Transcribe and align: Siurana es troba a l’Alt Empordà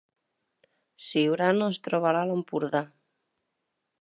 Siurana 1.07 1.69
es 1.75 1.79
troba 1.89 2.09
a 2.13 2.15
l’Alt 2.19 2.37
Empordà 2.39 2.85